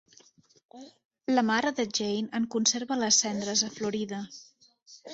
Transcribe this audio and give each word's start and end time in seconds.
La 1.35 1.43
mare 1.51 1.71
de 1.81 1.87
Gein 1.99 2.33
en 2.41 2.49
conserva 2.57 3.01
les 3.05 3.23
cendres 3.27 3.67
a 3.71 3.75
Florida. 3.79 4.27